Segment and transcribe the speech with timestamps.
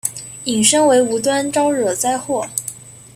[0.45, 2.49] 引申为无端招惹灾祸。